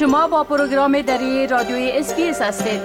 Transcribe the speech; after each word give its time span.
شما 0.00 0.28
با 0.28 0.44
پروگرام 0.44 1.02
دری 1.02 1.46
رادیوی 1.46 1.90
SBS 1.94 2.42
هستید. 2.42 2.80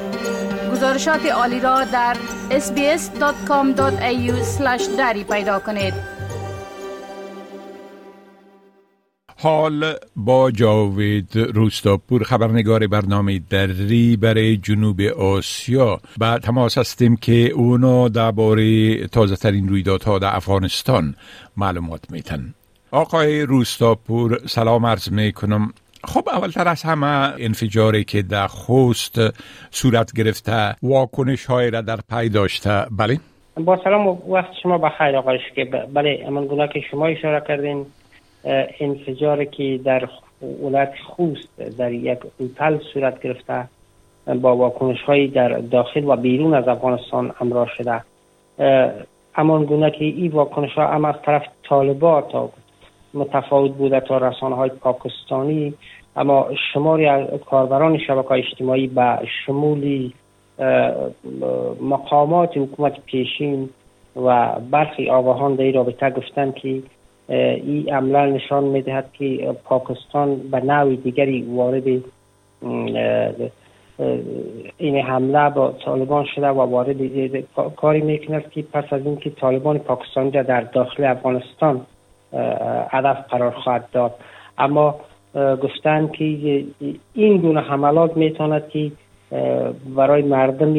گزارشات 0.71 1.25
عالی 1.25 1.59
را 1.59 1.83
در 1.83 2.17
sbs.com.au 2.49 3.81
دری 4.97 5.23
پیدا 5.23 5.59
کنید. 5.59 5.93
حال 9.37 9.93
با 10.15 10.51
جاوید 10.51 11.35
روستاپور 11.35 12.23
خبرنگار 12.23 12.87
برنامه 12.87 13.39
دری 13.49 14.17
برای 14.17 14.57
جنوب 14.57 15.01
آسیا. 15.01 15.99
به 16.17 16.39
تماس 16.43 16.77
هستیم 16.77 17.15
که 17.15 17.49
اونا 17.49 18.07
درباره 18.07 19.07
تازه 19.07 19.35
ترین 19.35 19.69
رویدادها 19.69 20.19
در 20.19 20.35
افغانستان 20.35 21.15
معلومات 21.57 22.11
میتن 22.11 22.53
آقای 22.91 23.41
روستاپور 23.41 24.39
سلام 24.47 24.85
عرض 24.85 25.11
می 25.11 25.31
کنم 25.31 25.73
خب 26.07 26.29
اولتر 26.29 26.67
از 26.67 26.83
همه 26.83 27.33
انفجاری 27.39 28.03
که 28.03 28.21
در 28.21 28.47
خوست 28.47 29.19
صورت 29.71 30.13
گرفته 30.13 30.75
واکنش 30.83 31.45
های 31.45 31.71
را 31.71 31.81
در 31.81 31.99
پی 32.09 32.29
داشته. 32.29 32.85
بله؟ 32.91 33.19
با 33.57 33.79
سلام 33.83 34.07
و 34.07 34.17
وقت 34.27 34.51
شما 34.63 34.77
بخیر 34.77 35.15
آقای 35.15 35.39
که 35.55 35.65
بله 35.65 36.23
امان 36.27 36.45
گونه 36.45 36.67
که 36.67 36.81
شما 36.91 37.05
اشاره 37.05 37.43
کردین 37.47 37.85
انفجاری 38.79 39.45
که 39.45 39.79
در 39.85 40.09
ولایت 40.61 40.93
خوست 41.05 41.77
در 41.77 41.91
یک 41.91 42.19
اوتل 42.37 42.79
صورت 42.93 43.21
گرفته 43.21 43.67
با 44.41 44.55
واکنش 44.55 45.01
های 45.01 45.27
در 45.27 45.49
داخل 45.49 46.03
و 46.03 46.15
بیرون 46.15 46.53
از 46.53 46.67
افغانستان 46.67 47.33
امرار 47.41 47.71
شده. 47.77 48.01
امان 49.35 49.65
گونه 49.65 49.91
که 49.91 50.05
این 50.05 50.31
واکنش 50.31 50.73
ها 50.73 50.87
هم 50.87 51.05
از 51.05 51.15
طرف 51.25 51.43
طالبا 51.69 52.21
تا 52.21 52.49
متفاوت 53.15 53.71
بوده 53.71 53.99
تا 53.99 54.17
رسانه 54.17 54.55
های 54.55 54.69
پاکستانی. 54.69 55.73
اما 56.15 56.49
شماری 56.73 57.05
از 57.05 57.27
کاربران 57.45 57.97
شبکه 57.97 58.31
اجتماعی 58.31 58.87
به 58.87 59.19
شمولی 59.45 60.13
مقامات 61.81 62.57
حکومت 62.57 62.99
پیشین 63.05 63.69
و 64.15 64.51
برخی 64.71 65.09
آگاهان 65.09 65.55
در 65.55 65.63
این 65.63 65.73
رابطه 65.73 66.09
گفتند 66.09 66.55
که 66.55 66.81
این 67.27 67.93
عملا 67.93 68.25
نشان 68.25 68.63
می‌دهد 68.63 69.09
که 69.13 69.55
پاکستان 69.63 70.35
به 70.35 70.59
نوع 70.59 70.95
دیگری 70.95 71.41
وارد 71.41 71.87
این 74.77 74.97
حمله 74.97 75.49
با 75.49 75.71
طالبان 75.85 76.25
شده 76.35 76.47
و 76.47 76.59
وارد 76.61 76.97
کاری 77.75 78.01
می‌کند 78.01 78.49
که 78.49 78.61
پس 78.61 78.93
از 78.93 79.05
اینکه 79.05 79.29
طالبان 79.29 79.77
پاکستانی 79.77 80.31
در 80.31 80.61
داخل 80.61 81.03
افغانستان 81.03 81.85
هدف 82.89 83.17
قرار 83.29 83.51
خواهد 83.51 83.89
داد. 83.91 84.15
اما 84.57 84.95
گفتن 85.35 86.07
که 86.07 86.25
این 87.13 87.37
گونه 87.37 87.61
حملات 87.61 88.17
می‌تواند 88.17 88.69
که 88.69 88.91
برای 89.95 90.21
مردم 90.21 90.73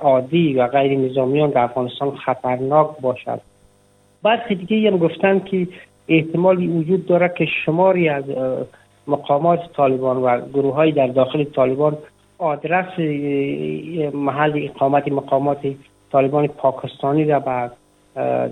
عادی 0.00 0.54
و 0.54 0.66
غیر 0.66 0.98
نظامیان 0.98 1.50
در 1.50 1.62
افغانستان 1.62 2.16
خطرناک 2.16 2.88
باشد. 3.00 3.40
برخی 4.22 4.54
دیگه 4.54 4.90
هم 4.90 4.98
گفتن 4.98 5.38
که 5.38 5.68
احتمالی 6.08 6.66
وجود 6.66 7.06
داره 7.06 7.32
که 7.38 7.46
شماری 7.64 8.08
از 8.08 8.24
مقامات 9.06 9.60
طالبان 9.76 10.16
و 10.16 10.40
گروه 10.54 10.74
های 10.74 10.92
در 10.92 11.06
داخل 11.06 11.44
طالبان 11.44 11.96
آدرس 12.38 12.98
محل 14.14 14.68
اقامت 14.74 15.08
مقامات 15.08 15.58
طالبان 16.12 16.46
پاکستانی 16.46 17.24
را 17.24 17.40
به 17.40 17.70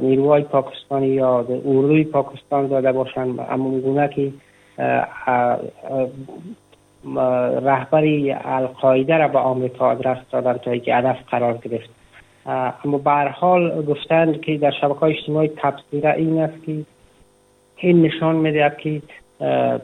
نیروهای 0.00 0.42
پاکستانی 0.42 1.06
یا 1.06 1.38
اردوی 1.48 2.04
پاکستان 2.04 2.66
داده 2.66 2.92
باشند 2.92 3.46
اما 3.50 3.70
گونه 3.70 4.08
که 4.08 4.32
رهبری 7.62 8.32
القاعده 8.32 9.16
را 9.16 9.28
به 9.28 9.38
آمریکا 9.38 9.90
آدرس 9.90 10.18
دادن 10.30 10.52
تا 10.52 10.76
که 10.76 10.94
هدف 10.94 11.16
قرار 11.30 11.56
گرفت. 11.56 11.90
اما 12.84 12.98
به 12.98 13.30
حال 13.30 13.84
گفتند 13.84 14.40
که 14.40 14.56
در 14.56 14.70
شبکه 14.80 15.02
اجتماعی 15.02 15.50
تفسیر 15.56 16.08
این 16.08 16.40
است 16.40 16.64
که 16.66 16.84
این 17.76 18.02
نشان 18.02 18.36
می‌دهد 18.36 18.76
که 18.76 19.02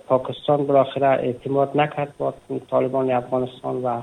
پاکستان 0.06 0.66
بالاخره 0.66 1.06
اعتماد 1.06 1.80
نکرد 1.80 2.14
با 2.18 2.34
طالبان 2.70 3.10
افغانستان 3.10 3.82
و 3.82 4.02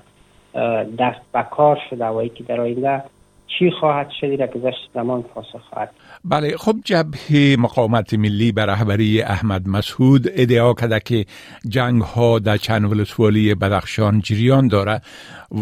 دست 1.00 1.22
به 1.34 1.46
کار 1.52 1.80
شده 1.90 2.06
و 2.06 2.28
که 2.28 2.44
در 2.44 2.62
آینده 2.62 3.04
چی 3.48 3.72
خواهد 3.72 4.10
شد 4.22 4.26
را 4.40 4.48
گذشت 4.48 4.90
زمان 4.94 5.22
پاسخ 5.22 5.62
خواهد 5.70 5.90
بله 6.26 6.58
خب 6.58 6.76
جبهه 6.86 7.56
مقاومت 7.60 8.14
ملی 8.14 8.52
به 8.52 8.66
رهبری 8.66 9.22
احمد 9.22 9.68
مسعود 9.68 10.28
ادعا 10.36 10.74
کرده 10.74 11.00
که 11.00 11.26
جنگ 11.70 12.02
ها 12.02 12.40
در 12.40 12.58
چند 12.58 12.92
ولسوالی 12.92 13.56
بدخشان 13.56 14.20
جریان 14.20 14.68
داره 14.68 15.02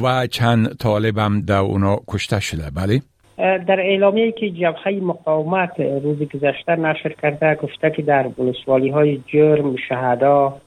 و 0.04 0.28
چند 0.28 0.78
طالب 0.78 1.18
هم 1.18 1.42
در 1.42 1.58
اونا 1.58 1.98
کشته 2.08 2.40
شده. 2.40 2.70
بله. 2.76 3.02
در 3.38 3.80
اعلامیه 3.80 4.32
که 4.32 4.50
جبهه 4.50 4.94
مقاومت 5.02 5.80
روز 5.80 6.18
گذشته 6.20 6.76
نشر 6.76 7.14
کرده 7.22 7.56
گفته 7.56 7.92
که 7.92 8.02
در 8.02 8.28
ولسوالی 8.38 8.90
های 8.90 9.22
جرم 9.28 9.76
شهدا 9.90 10.58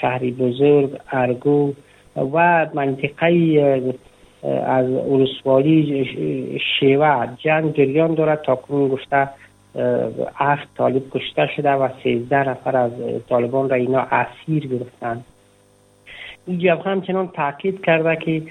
شهری 0.00 0.30
بزرگ 0.30 0.90
ارگو 1.12 1.74
و 2.16 2.66
منطقه 2.74 3.28
از 4.66 4.86
ولسوالی 4.90 6.04
شیوه 6.80 7.28
جنگ 7.38 7.74
جریان 7.74 8.14
دارد 8.14 8.42
تا 8.42 8.54
کنون 8.54 8.88
گفته 8.88 9.28
هفت 10.34 10.68
طالب 10.76 11.02
کشته 11.10 11.48
شده 11.56 11.70
و 11.70 11.88
سیزده 12.02 12.48
نفر 12.48 12.76
از 12.76 12.92
طالبان 13.28 13.68
را 13.68 13.76
اینا 13.76 14.00
اسیر 14.00 14.66
گرفتن. 14.66 15.24
این 16.46 16.58
جبهه 16.58 16.86
همچنان 16.86 17.28
تاکید 17.28 17.84
کرده 17.84 18.16
که 18.16 18.42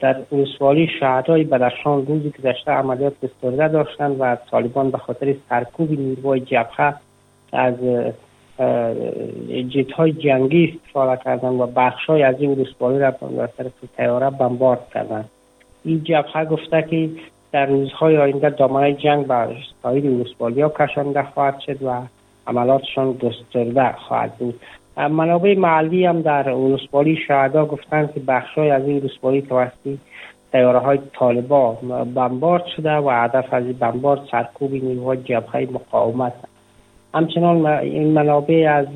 در 0.00 0.16
ولسوالی 0.32 0.88
شهدای 1.00 1.44
بدخشان 1.44 2.06
روزی 2.06 2.30
گذشته 2.38 2.70
عملیات 2.70 3.12
گسترده 3.22 3.68
داشتند 3.68 4.16
و 4.20 4.36
طالبان 4.50 4.90
به 4.90 4.98
خاطر 4.98 5.34
سرکوب 5.48 5.90
نیروهای 5.90 6.40
جبهه 6.40 6.94
از 7.52 7.74
جیت 9.68 9.92
های 9.92 10.12
جنگی 10.12 10.64
استفاده 10.64 11.22
کردن 11.24 11.48
و 11.48 11.66
بخش 11.66 12.06
های 12.06 12.22
از 12.22 12.40
این 12.40 12.50
ولسوالی 12.50 12.98
را 12.98 13.10
به 13.10 13.48
طرف 13.58 13.72
تیاره 13.96 14.30
بمبارد 14.30 14.88
کردن. 14.94 15.24
این 15.84 16.04
جبهه 16.04 16.44
گفته 16.44 16.82
که 16.90 17.10
در 17.52 17.66
روزهای 17.66 18.16
آینده 18.16 18.50
دامنه 18.50 18.92
جنگ 18.92 19.26
به 19.26 19.56
سایر 19.82 20.62
ها 20.62 20.68
کشانده 20.68 21.22
خواهد 21.22 21.60
شد 21.60 21.82
و 21.82 22.00
عملاتشان 22.46 23.12
گسترده 23.12 23.92
خواهد 23.92 24.34
بود. 24.38 24.60
منابع 24.96 25.54
محلی 25.58 26.06
هم 26.06 26.22
در 26.22 26.48
ولسوالی 26.48 27.16
شهدا 27.16 27.66
گفتند 27.66 28.14
که 28.14 28.20
بخشای 28.20 28.70
از 28.70 28.82
این 28.86 28.98
ولسوالی 28.98 29.42
توسط 29.42 29.98
تیاره 30.52 30.78
های 30.78 30.98
طالبا 31.12 31.72
بمبارد 32.14 32.64
شده 32.76 32.96
و 32.96 33.10
هدف 33.10 33.54
از 33.54 33.64
این 33.64 33.72
بمبارد 33.72 34.20
سرکوب 34.30 34.72
نیروهای 34.72 35.16
جبهه 35.16 35.68
مقاومت 35.72 36.32
همچنان 37.14 37.66
این 37.66 38.12
منابع 38.12 38.72
از 38.76 38.86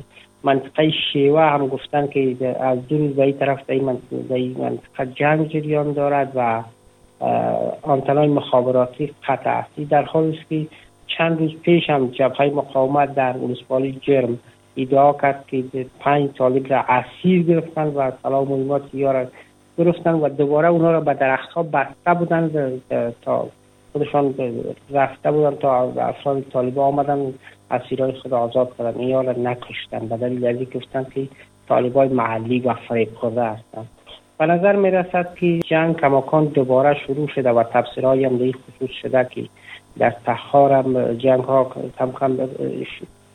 منطقه 0.43 0.91
شیوه 1.13 1.41
هم 1.41 1.67
گفتن 1.67 2.07
که 2.07 2.35
از 2.59 2.87
دو 2.87 2.97
روز 2.97 3.15
به 3.15 3.23
این 3.23 3.37
طرف 3.37 3.65
در 3.65 3.73
این 4.35 4.55
منطقه 4.57 5.05
جنگ 5.05 5.47
جریان 5.47 5.93
دارد 5.93 6.31
و 6.35 6.63
آنتنای 7.81 8.27
مخابراتی 8.27 9.13
قطع 9.27 9.49
است 9.49 9.89
در 9.89 10.03
حال 10.03 10.35
است 10.35 10.49
که 10.49 10.67
چند 11.07 11.39
روز 11.39 11.51
پیش 11.61 11.89
هم 11.89 12.07
جبهه 12.07 12.51
مقاومت 12.55 13.15
در 13.15 13.37
ولسوالی 13.37 13.99
جرم 14.01 14.39
ادعا 14.77 15.13
کرد 15.13 15.45
که 15.47 15.63
پنج 15.99 16.29
طالب 16.37 16.73
را 16.73 16.85
اسیر 16.89 17.43
گرفتن 17.43 17.87
و 17.87 18.11
سلام 18.23 18.47
مهمات 18.47 18.81
یا 18.93 19.27
گرفتن 19.77 20.13
و 20.13 20.29
دوباره 20.29 20.67
اونا 20.67 20.91
را 20.91 21.01
به 21.01 21.13
درخت 21.13 21.49
ها 21.49 21.63
بسته 21.63 22.13
بودن 22.13 22.81
تا 23.21 23.47
خودشان 23.91 24.35
رفته 24.91 25.31
بودن 25.31 25.55
تا 25.55 25.81
افراد 25.83 26.41
طالب 26.53 26.79
آمدن 26.79 27.33
اسیرای 27.71 28.11
خود 28.11 28.33
آزاد 28.33 28.77
کردن. 28.77 28.99
این 28.99 29.25
را 29.25 29.31
نکشتن. 29.31 30.07
به 30.07 30.17
دلیل 30.17 30.45
از 30.45 30.55
گفتن 30.55 31.05
که 31.15 31.27
طالبای 31.69 32.07
محلی 32.07 32.59
و 32.59 32.73
فریب 32.73 33.13
خورده 33.15 33.43
هستند 33.43 33.87
به 34.39 34.45
نظر 34.45 34.75
می 34.75 34.91
رسد 34.91 35.35
که 35.35 35.59
جنگ 35.59 35.95
کماکان 35.95 36.45
دوباره 36.45 36.99
شروع 37.07 37.27
شده 37.27 37.49
و 37.49 37.63
تفسیرهایی 37.63 38.25
هم 38.25 38.37
در 38.37 38.51
خصوص 38.51 38.89
شده 39.01 39.27
که 39.31 39.45
در 39.97 40.13
تخار 40.25 40.71
هم 40.73 41.13
جنگ 41.13 41.43
ها 41.43 41.71
کم 41.99 42.11
کم 42.11 42.37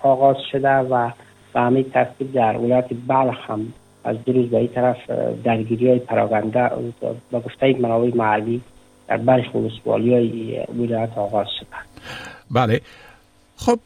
آغاز 0.01 0.37
شده 0.53 0.69
و 0.69 1.11
به 1.53 1.61
همین 1.61 1.85
ترتیب 1.85 2.33
در 2.33 2.57
ولایت 2.57 2.89
بلخ 3.09 3.51
هم 3.51 3.73
از 4.05 4.17
دو 4.25 4.33
روز 4.33 4.51
به 4.51 4.59
این 4.59 4.69
طرف 4.69 5.11
درگیری 5.45 5.89
های 5.89 5.99
پراگنده 5.99 6.71
به 7.31 7.41
گفته 7.41 7.77
منابع 7.81 8.11
محلی 8.15 8.61
در 9.09 9.17
برخ 9.17 9.55
ولسوالی 9.55 10.15
های 10.15 10.65
ولایت 10.79 11.11
آغاز 11.17 11.47
شده 11.61 11.77
بله. 12.51 12.81
خب 13.57 13.79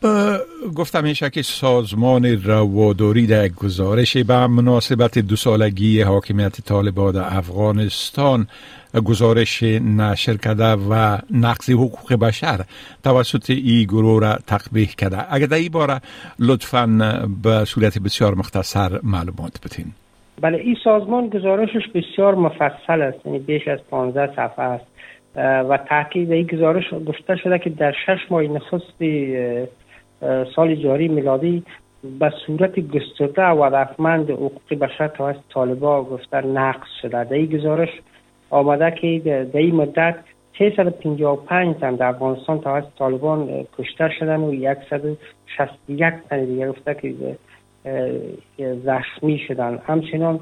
گفتم 0.75 1.05
میشه 1.05 1.31
که 1.31 1.43
سازمان 1.43 2.43
رواداری 2.45 3.27
در 3.27 3.49
گزارش 3.49 4.17
به 4.17 4.47
مناسبت 4.47 5.19
دو 5.19 5.37
سالگی 5.37 6.03
حاکمیت 6.03 6.61
طالبان 6.61 7.13
در 7.13 7.37
افغانستان 7.37 8.49
گزارش 9.05 9.63
نشر 9.63 10.37
کرده 10.37 10.73
و 10.73 11.19
نقض 11.31 11.71
حقوق 11.71 12.15
بشر 12.15 12.65
توسط 13.05 13.51
ای 13.51 13.87
گروه 13.87 14.21
را 14.21 14.39
تقبیح 14.47 14.89
کرده. 14.89 15.35
اگر 15.35 15.47
در 15.47 15.57
این 15.57 15.73
باره 15.73 16.01
لطفا 16.39 16.87
به 17.43 17.65
صورت 17.65 17.99
بسیار 17.99 18.35
مختصر 18.35 19.01
معلومات 19.03 19.61
بتین 19.65 19.93
بله 20.41 20.59
این 20.59 20.77
سازمان 20.85 21.29
گزارشش 21.29 21.89
بسیار 21.95 22.35
مفصل 22.35 23.03
است 23.03 23.27
یعنی 23.27 23.39
بیش 23.39 23.69
از 23.69 23.79
15 23.91 24.27
صفحه 24.27 24.65
است 24.65 24.87
و 25.37 25.79
تاکید 25.89 26.33
این 26.33 26.47
گزارش 26.47 26.85
گفته 27.07 27.37
شده 27.37 27.59
که 27.59 27.71
در 27.71 27.93
شش 28.07 28.19
ماه 28.31 28.43
نخست 28.43 29.03
سال 30.57 30.75
جاری 30.75 31.09
میلادی 31.09 31.63
به 32.21 32.33
صورت 32.47 32.81
گسترده 32.81 33.47
و 33.47 33.65
رفمند 33.65 34.31
حقوق 34.31 34.75
بشر 34.81 35.09
توسط 35.09 35.41
طالبا 35.55 36.03
گفته 36.03 36.47
نقص 36.47 36.89
شده. 37.03 37.25
در 37.25 37.35
این 37.35 37.47
گزارش 37.47 37.89
آمده 38.51 38.91
که 38.91 39.47
در 39.53 39.59
این 39.59 39.75
مدت 39.75 40.15
355 40.59 41.77
تن 41.77 41.95
در 41.95 42.07
افغانستان 42.07 42.61
توسط 42.61 42.89
طالبان 42.99 43.67
کشته 43.79 44.11
شدن 44.19 44.41
و 44.41 44.75
161 44.91 46.15
تن 46.31 46.45
دیگه 46.45 46.69
گفته 46.69 46.95
که 46.95 47.15
زخمی 48.85 49.39
شدن. 49.39 49.79
همچنان 49.87 50.41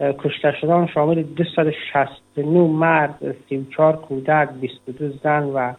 کشته 0.00 0.52
شدن 0.60 0.86
شامل 0.86 1.22
269 1.22 2.60
مرد 2.60 3.34
34 3.48 3.96
کودک 3.96 4.48
22 4.60 5.08
زن 5.22 5.42
و 5.42 5.72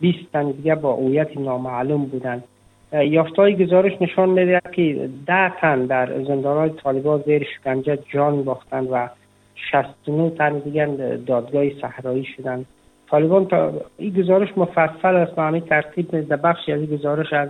20 0.00 0.18
تن 0.32 0.50
دیگه 0.50 0.74
با 0.74 0.90
اویت 0.90 1.36
نامعلوم 1.36 2.04
بودند. 2.04 2.44
یافتهای 2.92 3.66
گزارش 3.66 3.92
نشان 4.00 4.28
میده 4.28 4.60
که 4.72 5.08
ده 5.26 5.52
تن 5.60 5.86
در 5.86 6.22
زندانهای 6.22 6.70
طالبان 6.70 7.22
زیر 7.26 7.46
شکنجه 7.56 7.98
جان 8.12 8.44
باختند 8.44 8.88
و 8.90 9.08
69 9.54 10.30
تن 10.30 10.58
دیگر 10.58 10.86
دادگاه 11.26 11.64
صحرایی 11.80 12.24
شدند. 12.36 12.66
طالبان 13.10 13.46
تا 13.46 13.72
این 13.98 14.14
گزارش 14.14 14.48
مفصل 14.56 15.16
است 15.16 15.38
و 15.38 15.42
همین 15.42 15.60
ترتیب 15.60 16.28
در 16.28 16.36
بخشی 16.36 16.72
از 16.72 16.80
گزارش 16.80 17.32
از 17.32 17.48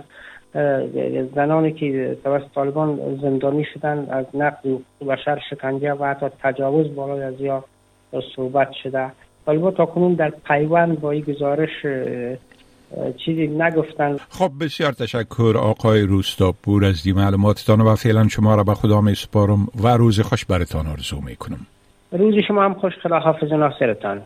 زنانی 1.35 1.73
که 1.73 2.17
توسط 2.23 2.45
طالبان 2.55 3.19
زندانی 3.21 3.65
شدن 3.73 4.07
از 4.11 4.25
نقض 4.33 4.67
بشر 5.07 5.41
شکنجه 5.49 5.93
و 5.93 6.05
حتی 6.05 6.25
تجاوز 6.43 6.95
بالای 6.95 7.23
از 7.23 7.41
یا 7.41 7.63
صحبت 8.35 8.71
شده. 8.83 9.11
طالبان 9.45 9.73
تا 9.73 9.85
کنون 9.85 10.13
در 10.13 10.33
پیوند 10.47 10.99
با 10.99 11.11
این 11.11 11.21
گزارش 11.21 11.69
چیزی 13.25 13.47
نگفتن. 13.47 14.17
خب 14.29 14.51
بسیار 14.61 14.91
تشکر 14.91 15.53
آقای 15.57 16.01
روستاپور 16.01 16.85
از 16.85 17.03
دی 17.03 17.13
معلوماتتان 17.13 17.81
و 17.81 17.95
فعلا 17.95 18.27
شما 18.27 18.55
را 18.55 18.63
به 18.63 18.73
خدا 18.73 19.01
می 19.01 19.15
سپارم 19.15 19.67
و 19.83 19.87
روز 19.87 20.19
خوش 20.19 20.45
برتان 20.45 20.87
آرزو 20.87 21.21
می 21.21 21.35
کنم. 21.35 21.67
روز 22.11 22.35
شما 22.47 22.63
هم 22.63 22.73
خوش 22.73 22.93
خدا 23.03 23.19
حافظ 23.19 23.51
ناصرتان. 23.51 24.21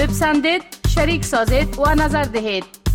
بپسندید 0.00 0.62
شریک 0.88 1.24
سازید 1.24 1.78
و 1.78 2.02
نظر 2.04 2.22
دهید. 2.22 2.79